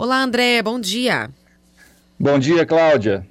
Olá, 0.00 0.22
André, 0.22 0.62
bom 0.62 0.78
dia. 0.78 1.28
Bom 2.20 2.38
dia, 2.38 2.64
Cláudia. 2.64 3.26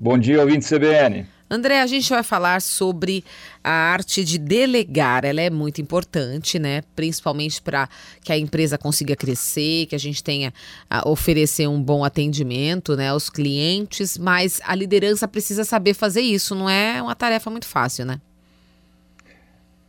Bom 0.00 0.16
dia, 0.16 0.40
ouvinte 0.40 0.64
CBN. 0.64 1.26
André, 1.50 1.80
a 1.80 1.86
gente 1.88 2.08
vai 2.08 2.22
falar 2.22 2.62
sobre 2.62 3.24
a 3.62 3.72
arte 3.72 4.22
de 4.24 4.38
delegar. 4.38 5.24
Ela 5.24 5.40
é 5.40 5.50
muito 5.50 5.80
importante, 5.80 6.60
né? 6.60 6.82
Principalmente 6.94 7.60
para 7.60 7.88
que 8.22 8.32
a 8.32 8.38
empresa 8.38 8.78
consiga 8.78 9.16
crescer, 9.16 9.86
que 9.86 9.96
a 9.96 9.98
gente 9.98 10.22
tenha 10.22 10.54
a 10.88 11.08
oferecer 11.08 11.66
um 11.66 11.82
bom 11.82 12.04
atendimento, 12.04 12.94
né, 12.94 13.08
aos 13.08 13.28
clientes. 13.28 14.16
Mas 14.16 14.60
a 14.64 14.76
liderança 14.76 15.26
precisa 15.26 15.64
saber 15.64 15.94
fazer 15.94 16.20
isso. 16.20 16.54
Não 16.54 16.70
é 16.70 17.02
uma 17.02 17.16
tarefa 17.16 17.50
muito 17.50 17.66
fácil, 17.66 18.04
né? 18.04 18.20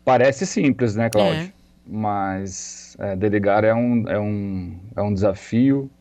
Parece 0.03 0.47
simples, 0.47 0.95
né, 0.95 1.11
Cláudia? 1.11 1.53
É. 1.55 1.60
Mas 1.93 2.95
é, 2.99 3.17
delegar 3.17 3.65
é 3.65 3.73
um, 3.73 4.07
é, 4.07 4.17
um, 4.17 4.79
é 4.95 5.01
um 5.01 5.13
desafio 5.13 5.91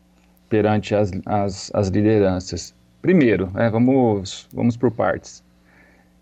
perante 0.47 0.95
as, 0.95 1.11
as, 1.25 1.69
as 1.73 1.89
lideranças. 1.89 2.73
Primeiro, 3.01 3.51
é, 3.55 3.69
vamos, 3.69 4.47
vamos 4.53 4.77
por 4.77 4.89
partes. 4.91 5.43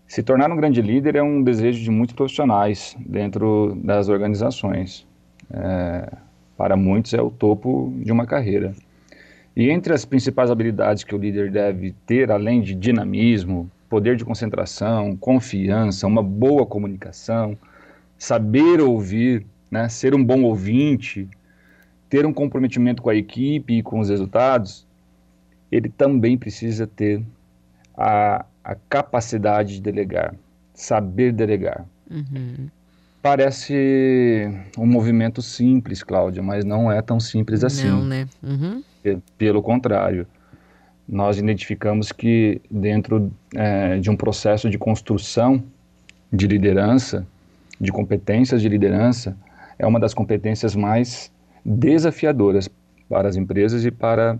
Se 0.08 0.24
tornar 0.24 0.50
um 0.50 0.56
grande 0.56 0.82
líder 0.82 1.14
é 1.14 1.22
um 1.22 1.40
desejo 1.40 1.84
de 1.84 1.90
muitos 1.90 2.16
profissionais 2.16 2.96
dentro 2.98 3.78
das 3.84 4.08
organizações. 4.08 5.06
É, 5.52 6.12
para 6.56 6.76
muitos 6.76 7.14
é 7.14 7.22
o 7.22 7.30
topo 7.30 7.94
de 7.96 8.10
uma 8.10 8.26
carreira. 8.26 8.74
E 9.56 9.70
entre 9.70 9.92
as 9.92 10.04
principais 10.04 10.50
habilidades 10.50 11.04
que 11.04 11.14
o 11.14 11.18
líder 11.18 11.52
deve 11.52 11.92
ter, 12.06 12.32
além 12.32 12.60
de 12.60 12.74
dinamismo, 12.74 13.70
poder 13.88 14.16
de 14.16 14.24
concentração, 14.24 15.16
confiança, 15.16 16.06
uma 16.06 16.22
boa 16.22 16.66
comunicação, 16.66 17.56
saber 18.18 18.80
ouvir, 18.80 19.46
né, 19.70 19.88
ser 19.88 20.14
um 20.14 20.24
bom 20.24 20.42
ouvinte, 20.42 21.28
ter 22.08 22.26
um 22.26 22.32
comprometimento 22.32 23.02
com 23.02 23.10
a 23.10 23.14
equipe 23.14 23.78
e 23.78 23.82
com 23.82 24.00
os 24.00 24.08
resultados, 24.08 24.86
ele 25.70 25.88
também 25.88 26.36
precisa 26.36 26.86
ter 26.86 27.22
a 27.96 28.44
a 28.64 28.74
capacidade 28.88 29.74
de 29.74 29.80
delegar, 29.80 30.34
saber 30.74 31.32
delegar. 31.32 31.84
Uhum. 32.10 32.68
Parece 33.22 34.48
um 34.78 34.86
movimento 34.86 35.42
simples, 35.42 36.02
Cláudia, 36.02 36.42
mas 36.42 36.64
não 36.64 36.90
é 36.90 37.02
tão 37.02 37.20
simples 37.20 37.62
assim. 37.64 37.88
Não, 37.88 38.04
né? 38.04 38.26
Uhum. 38.42 38.82
Pelo 39.36 39.62
contrário, 39.62 40.26
nós 41.06 41.38
identificamos 41.38 42.12
que 42.12 42.60
dentro 42.70 43.30
é, 43.54 43.98
de 43.98 44.10
um 44.10 44.16
processo 44.16 44.70
de 44.70 44.78
construção 44.78 45.62
de 46.32 46.46
liderança, 46.46 47.26
de 47.80 47.90
competências 47.90 48.62
de 48.62 48.68
liderança, 48.68 49.36
é 49.80 49.86
uma 49.86 49.98
das 49.98 50.12
competências 50.12 50.76
mais 50.76 51.32
desafiadoras 51.64 52.68
para 53.08 53.28
as 53.28 53.36
empresas 53.36 53.84
e 53.84 53.90
para, 53.90 54.38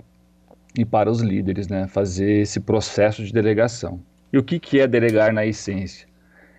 e 0.77 0.85
para 0.85 1.11
os 1.11 1.21
líderes, 1.23 1.67
né? 1.67 1.89
Fazer 1.89 2.43
esse 2.43 2.61
processo 2.61 3.25
de 3.25 3.33
delegação. 3.33 4.01
E 4.31 4.37
o 4.37 4.43
que, 4.43 4.61
que 4.61 4.79
é 4.79 4.87
delegar 4.87 5.33
na 5.33 5.47
essência? 5.47 6.07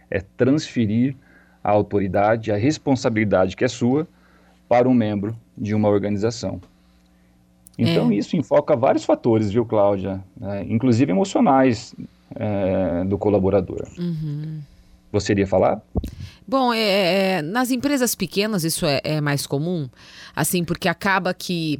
É 0.10 0.20
transferir 0.20 1.16
a 1.64 1.70
autoridade, 1.70 2.52
a 2.52 2.58
responsabilidade 2.58 3.56
que 3.56 3.64
é 3.64 3.68
sua, 3.68 4.08
para 4.68 4.90
um 4.90 4.94
membro 4.96 5.38
de 5.56 5.76
uma 5.76 5.88
organização. 5.88 6.60
Então, 7.78 8.12
é. 8.12 8.16
isso 8.16 8.36
enfoca 8.36 8.76
vários 8.76 9.06
fatores, 9.06 9.52
viu, 9.52 9.64
Cláudia? 9.64 10.22
É, 10.42 10.64
inclusive 10.64 11.12
emocionais 11.12 11.94
é, 12.36 13.04
do 13.06 13.18
colaborador. 13.18 13.88
Uhum. 13.98 14.60
Você 15.12 15.34
iria 15.34 15.48
falar? 15.48 15.82
Bom, 16.52 16.74
é, 16.74 16.80
é, 16.80 17.32
é, 17.38 17.42
nas 17.42 17.72
empresas 17.72 18.14
pequenas 18.14 18.66
isso 18.66 18.86
é, 18.86 19.00
é, 19.06 19.22
mais 19.22 19.48
comum, 19.48 19.88
assim, 20.36 20.66
porque 20.66 20.90
acaba 20.90 21.34
que 21.34 21.80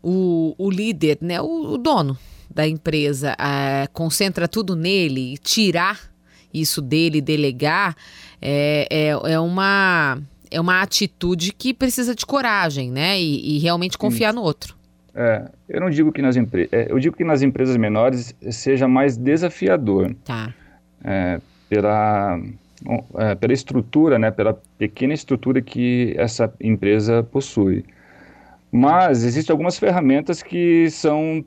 o, 0.00 0.54
o 0.56 0.70
líder, 0.70 1.18
né, 1.20 1.40
o, 1.40 1.72
o 1.72 1.76
dono 1.76 2.16
da 2.48 2.64
empresa 2.64 3.34
é, 3.36 3.88
concentra 3.92 4.46
tudo 4.46 4.76
nele 4.76 5.34
e 5.34 5.38
tirar 5.38 5.98
isso 6.54 6.80
dele, 6.80 7.20
delegar, 7.20 7.96
é, 8.40 8.86
é, 8.88 9.32
é, 9.32 9.40
uma, 9.40 10.22
é 10.52 10.60
uma 10.60 10.82
atitude 10.82 11.52
que 11.52 11.74
precisa 11.74 12.14
de 12.14 12.24
coragem, 12.24 12.92
né? 12.92 13.20
E, 13.20 13.56
e 13.56 13.58
realmente 13.58 13.98
confiar 13.98 14.28
isso. 14.28 14.36
no 14.36 14.42
outro. 14.42 14.76
É, 15.16 15.50
eu 15.68 15.80
não 15.80 15.90
digo 15.90 16.12
que 16.12 16.22
nas 16.22 16.36
empresas, 16.36 16.72
é, 16.72 16.86
eu 16.88 17.00
digo 17.00 17.16
que 17.16 17.24
nas 17.24 17.42
empresas 17.42 17.76
menores 17.76 18.36
seja 18.52 18.86
mais 18.86 19.16
desafiador. 19.16 20.14
Tá. 20.24 20.54
É, 21.02 21.40
pela, 21.68 22.38
é, 23.16 23.34
pela 23.34 23.52
estrutura, 23.52 24.18
né, 24.18 24.30
pela 24.30 24.60
pequena 24.78 25.14
estrutura 25.14 25.60
que 25.60 26.14
essa 26.16 26.52
empresa 26.60 27.22
possui. 27.22 27.84
Mas 28.70 29.24
existem 29.24 29.52
algumas 29.52 29.78
ferramentas 29.78 30.42
que 30.42 30.88
são 30.90 31.44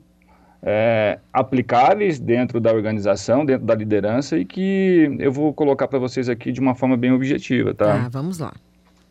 é, 0.62 1.18
aplicáveis 1.32 2.18
dentro 2.18 2.60
da 2.60 2.72
organização, 2.72 3.44
dentro 3.44 3.66
da 3.66 3.74
liderança 3.74 4.38
e 4.38 4.44
que 4.44 5.16
eu 5.18 5.32
vou 5.32 5.52
colocar 5.52 5.88
para 5.88 5.98
vocês 5.98 6.28
aqui 6.28 6.52
de 6.52 6.60
uma 6.60 6.74
forma 6.74 6.96
bem 6.96 7.12
objetiva, 7.12 7.74
tá? 7.74 8.06
Ah, 8.06 8.08
vamos 8.08 8.38
lá. 8.38 8.52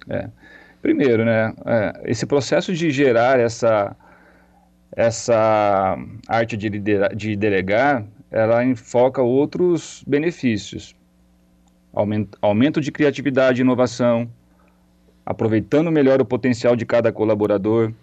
É. 0.09 0.29
Primeiro, 0.81 1.25
né, 1.25 1.53
é, 1.65 2.01
esse 2.05 2.25
processo 2.25 2.73
de 2.73 2.91
gerar 2.91 3.39
essa, 3.39 3.95
essa 4.95 5.97
arte 6.27 6.55
de, 6.55 6.69
liderar, 6.69 7.15
de 7.15 7.35
delegar, 7.35 8.05
ela 8.31 8.63
enfoca 8.63 9.21
outros 9.21 10.03
benefícios. 10.05 10.95
Aumento, 12.41 12.81
de 12.81 12.91
criatividade 12.91 13.61
e 13.61 13.63
inovação, 13.63 14.29
aproveitando 15.25 15.91
melhor 15.91 16.21
o 16.21 16.25
potencial 16.25 16.75
de 16.75 16.85
cada 16.85 17.11
colaborador, 17.11 17.93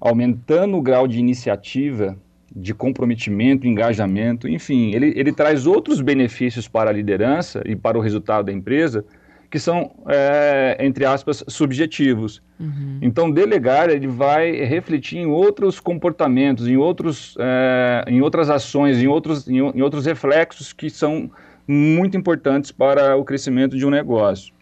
aumentando 0.00 0.76
o 0.76 0.82
grau 0.82 1.06
de 1.06 1.18
iniciativa 1.18 2.16
de 2.54 2.74
comprometimento, 2.74 3.66
engajamento, 3.66 4.48
enfim, 4.48 4.92
ele, 4.94 5.14
ele 5.16 5.32
traz 5.32 5.66
outros 5.66 6.00
benefícios 6.00 6.68
para 6.68 6.90
a 6.90 6.92
liderança 6.92 7.62
e 7.64 7.74
para 7.74 7.96
o 7.96 8.00
resultado 8.00 8.46
da 8.46 8.52
empresa 8.52 9.04
que 9.52 9.58
são, 9.58 9.90
é, 10.08 10.78
entre 10.80 11.04
aspas, 11.04 11.44
subjetivos. 11.46 12.40
Uhum. 12.58 12.98
Então, 13.02 13.30
delegar, 13.30 13.90
ele 13.90 14.06
vai 14.06 14.50
refletir 14.64 15.18
em 15.18 15.26
outros 15.26 15.78
comportamentos, 15.78 16.66
em, 16.66 16.78
outros, 16.78 17.36
é, 17.38 18.02
em 18.08 18.22
outras 18.22 18.48
ações, 18.48 19.02
em 19.02 19.06
outros, 19.06 19.46
em, 19.46 19.58
em 19.58 19.82
outros 19.82 20.06
reflexos 20.06 20.72
que 20.72 20.88
são 20.88 21.30
muito 21.66 22.16
importantes 22.16 22.70
para 22.72 23.16
o 23.16 23.24
crescimento 23.24 23.76
de 23.76 23.86
um 23.86 23.90
negócio. 23.90 24.52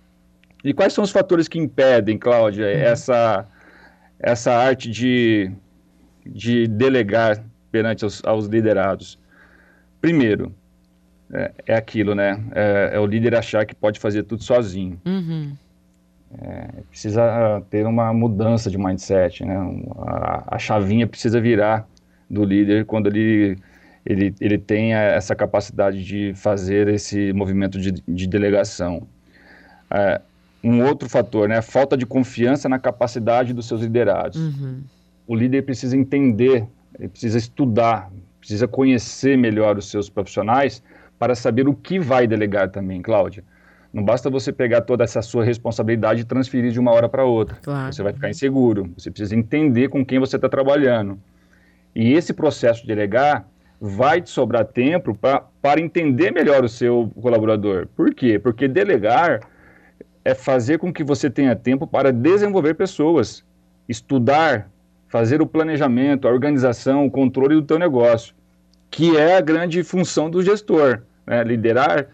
E 0.64 0.74
quais 0.74 0.92
são 0.92 1.02
os 1.02 1.10
fatores 1.10 1.48
que 1.48 1.58
impedem, 1.58 2.18
Cláudia, 2.18 2.66
uhum. 2.66 2.72
essa, 2.72 3.46
essa 4.18 4.52
arte 4.52 4.90
de, 4.90 5.50
de 6.26 6.66
delegar 6.66 7.42
perante 7.70 8.04
os, 8.04 8.22
aos 8.24 8.46
liderados. 8.46 9.18
Primeiro, 10.00 10.54
é, 11.32 11.52
é 11.66 11.74
aquilo, 11.74 12.14
né? 12.14 12.42
É, 12.52 12.90
é, 12.94 13.00
o 13.00 13.06
líder 13.06 13.34
achar 13.34 13.64
que 13.64 13.74
pode 13.74 14.00
fazer 14.00 14.24
tudo 14.24 14.42
sozinho. 14.42 15.00
Uhum. 15.06 15.52
É, 16.40 16.68
precisa 16.88 17.62
ter 17.70 17.86
uma 17.86 18.12
mudança 18.12 18.70
de 18.70 18.78
mindset, 18.78 19.44
né? 19.44 19.56
A, 19.98 20.56
a, 20.56 20.58
chavinha 20.58 21.06
precisa 21.06 21.40
virar 21.40 21.88
do 22.28 22.44
líder 22.44 22.84
quando 22.84 23.08
ele, 23.08 23.56
ele, 24.12 24.34
ele 24.40 24.58
tem 24.58 24.94
essa 24.94 25.34
capacidade 25.34 26.04
de 26.04 26.32
fazer 26.34 26.88
esse 26.88 27.32
movimento 27.32 27.78
de, 27.78 27.92
de 27.92 28.26
delegação. 28.26 29.06
É, 29.90 30.20
um 30.62 30.82
outro 30.84 31.08
fator, 31.08 31.48
né? 31.48 31.58
A 31.58 31.62
falta 31.62 31.96
de 31.96 32.04
confiança 32.04 32.68
na 32.68 32.78
capacidade 32.78 33.52
dos 33.52 33.66
seus 33.66 33.80
liderados. 33.80 34.38
Uhum. 34.38 34.82
O 35.26 35.34
líder 35.34 35.62
precisa 35.62 35.96
entender 35.96 36.66
ele 36.98 37.08
precisa 37.08 37.38
estudar, 37.38 38.10
precisa 38.38 38.68
conhecer 38.68 39.36
melhor 39.36 39.78
os 39.78 39.90
seus 39.90 40.10
profissionais 40.10 40.82
para 41.18 41.34
saber 41.34 41.66
o 41.66 41.74
que 41.74 41.98
vai 41.98 42.26
delegar 42.26 42.70
também, 42.70 43.00
Cláudia. 43.00 43.44
Não 43.92 44.04
basta 44.04 44.30
você 44.30 44.52
pegar 44.52 44.82
toda 44.82 45.02
essa 45.02 45.20
sua 45.20 45.44
responsabilidade 45.44 46.20
e 46.20 46.24
transferir 46.24 46.70
de 46.70 46.78
uma 46.78 46.92
hora 46.92 47.08
para 47.08 47.24
outra. 47.24 47.56
Claro. 47.62 47.92
Você 47.92 48.02
vai 48.02 48.12
ficar 48.12 48.30
inseguro. 48.30 48.92
Você 48.96 49.10
precisa 49.10 49.34
entender 49.34 49.88
com 49.88 50.04
quem 50.04 50.18
você 50.18 50.36
está 50.36 50.48
trabalhando. 50.48 51.18
E 51.94 52.12
esse 52.12 52.32
processo 52.32 52.82
de 52.82 52.86
delegar 52.86 53.48
vai 53.80 54.20
te 54.20 54.28
sobrar 54.28 54.66
tempo 54.66 55.14
pra, 55.14 55.42
para 55.62 55.80
entender 55.80 56.30
melhor 56.30 56.62
o 56.62 56.68
seu 56.68 57.10
colaborador. 57.20 57.86
Por 57.96 58.14
quê? 58.14 58.38
Porque 58.38 58.68
delegar 58.68 59.40
é 60.22 60.34
fazer 60.34 60.78
com 60.78 60.92
que 60.92 61.02
você 61.02 61.30
tenha 61.30 61.56
tempo 61.56 61.86
para 61.86 62.12
desenvolver 62.12 62.74
pessoas, 62.74 63.42
estudar, 63.88 64.68
fazer 65.08 65.40
o 65.40 65.46
planejamento, 65.46 66.28
a 66.28 66.30
organização, 66.30 67.06
o 67.06 67.10
controle 67.10 67.54
do 67.54 67.62
teu 67.62 67.78
negócio, 67.78 68.34
que 68.90 69.16
é 69.16 69.36
a 69.36 69.40
grande 69.40 69.82
função 69.82 70.28
do 70.28 70.42
gestor, 70.42 71.00
né? 71.26 71.42
liderar, 71.42 72.06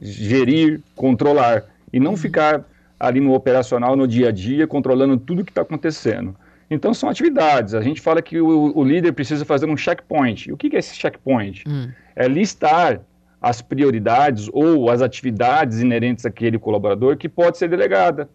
gerir, 0.00 0.80
controlar 0.96 1.64
e 1.92 2.00
não 2.00 2.16
ficar 2.16 2.64
ali 2.98 3.20
no 3.20 3.34
operacional, 3.34 3.96
no 3.96 4.08
dia 4.08 4.28
a 4.28 4.32
dia, 4.32 4.66
controlando 4.66 5.18
tudo 5.18 5.44
que 5.44 5.50
está 5.50 5.60
acontecendo. 5.60 6.34
Então 6.72 6.94
são 6.94 7.08
atividades. 7.08 7.74
A 7.74 7.82
gente 7.82 8.00
fala 8.00 8.22
que 8.22 8.40
o, 8.40 8.76
o, 8.76 8.82
líder 8.82 9.12
precisa 9.12 9.44
fazer 9.44 9.68
um 9.68 9.76
checkpoint. 9.76 10.48
E 10.48 10.52
o 10.52 10.56
que, 10.56 10.70
que 10.70 10.76
é 10.76 10.78
esse 10.78 10.94
checkpoint? 10.94 11.64
Hum. 11.68 11.90
É 12.16 12.26
listar 12.26 13.00
as 13.40 13.60
prioridades 13.60 14.48
ou 14.52 14.88
as 14.88 15.02
atividades 15.02 15.80
inerentes 15.80 16.24
àquele 16.24 16.58
colaborador 16.58 17.16
que 17.16 17.28
pode 17.28 17.58
ser 17.58 17.68
delegada. 17.68 18.28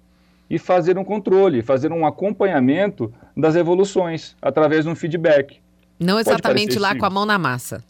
e 0.49 0.57
fazer 0.57 0.97
um 0.97 1.03
controle, 1.03 1.61
fazer 1.61 1.91
um 1.91 2.05
acompanhamento 2.05 3.13
das 3.35 3.53
evoluções 3.53 4.33
através 4.41 4.85
de 4.85 4.89
um 4.89 4.95
feedback. 4.95 5.59
Não 5.99 6.17
exatamente 6.17 6.79
lá 6.79 6.95
com 6.95 7.05
a 7.05 7.09
mão 7.09 7.25
na 7.25 7.37
massa. 7.37 7.83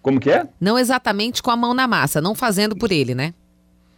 Como 0.00 0.20
que 0.20 0.30
é? 0.30 0.46
Não 0.60 0.78
exatamente 0.78 1.42
com 1.42 1.50
a 1.50 1.56
mão 1.56 1.74
na 1.74 1.88
massa, 1.88 2.20
não 2.20 2.36
fazendo 2.36 2.76
por 2.76 2.92
ele, 2.92 3.16
né? 3.16 3.34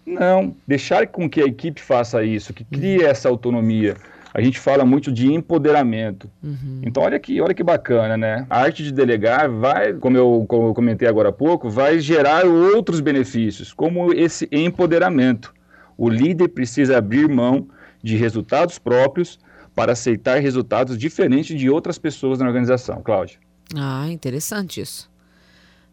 Não, 0.06 0.56
deixar 0.66 1.06
com 1.08 1.28
que 1.28 1.42
a 1.42 1.44
equipe 1.44 1.78
faça 1.78 2.24
isso, 2.24 2.54
que 2.54 2.64
crie 2.64 3.00
uhum. 3.00 3.06
essa 3.06 3.28
autonomia. 3.28 3.96
A 4.34 4.42
gente 4.42 4.58
fala 4.58 4.84
muito 4.84 5.12
de 5.12 5.32
empoderamento. 5.32 6.28
Uhum. 6.42 6.80
Então, 6.82 7.04
olha 7.04 7.20
que, 7.20 7.40
olha 7.40 7.54
que 7.54 7.62
bacana, 7.62 8.16
né? 8.16 8.44
A 8.50 8.62
arte 8.62 8.82
de 8.82 8.92
delegar 8.92 9.48
vai, 9.48 9.92
como 9.92 10.16
eu, 10.16 10.44
como 10.48 10.66
eu 10.66 10.74
comentei 10.74 11.06
agora 11.06 11.28
há 11.28 11.32
pouco, 11.32 11.70
vai 11.70 12.00
gerar 12.00 12.44
outros 12.44 12.98
benefícios, 12.98 13.72
como 13.72 14.12
esse 14.12 14.48
empoderamento. 14.50 15.54
O 15.96 16.08
líder 16.08 16.48
precisa 16.48 16.98
abrir 16.98 17.28
mão 17.28 17.68
de 18.02 18.16
resultados 18.16 18.76
próprios 18.76 19.38
para 19.72 19.92
aceitar 19.92 20.40
resultados 20.40 20.98
diferentes 20.98 21.56
de 21.56 21.70
outras 21.70 21.96
pessoas 21.96 22.40
na 22.40 22.46
organização. 22.46 23.00
Cláudia. 23.02 23.38
Ah, 23.76 24.08
interessante 24.10 24.80
isso. 24.80 25.08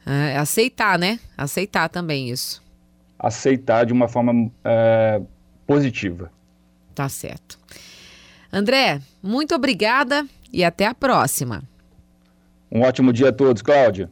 É, 0.04 0.36
aceitar, 0.36 0.98
né? 0.98 1.20
Aceitar 1.38 1.90
também 1.90 2.32
isso. 2.32 2.60
Aceitar 3.20 3.86
de 3.86 3.94
uma 3.94 4.08
forma 4.08 4.52
é, 4.66 5.22
positiva. 5.68 6.32
Tá 6.96 7.08
certo. 7.08 7.60
André, 8.52 9.02
muito 9.24 9.56
obrigada 9.56 10.26
e 10.52 10.64
até 10.64 10.86
a 10.86 10.94
próxima. 10.94 11.64
Um 12.72 12.82
ótimo 12.82 13.12
dia 13.14 13.30
a 13.30 13.34
todos, 13.34 13.62
Cláudia. 13.62 14.10